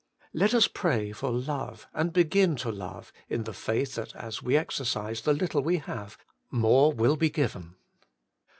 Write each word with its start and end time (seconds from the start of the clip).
2. 0.31 0.39
Let 0.39 0.53
us 0.55 0.67
pray 0.67 1.11
for 1.11 1.29
love, 1.31 1.85
and 1.93 2.11
begin 2.11 2.55
to 2.55 2.71
love, 2.71 3.13
in 3.29 3.43
the 3.43 3.53
faith 3.53 3.93
that 3.93 4.15
as 4.15 4.41
we 4.41 4.57
exercise 4.57 5.21
the 5.21 5.31
little 5.31 5.61
we 5.61 5.77
have 5.77 6.17
more 6.49 6.91
will 6.91 7.15
be 7.17 7.29
given. 7.29 7.75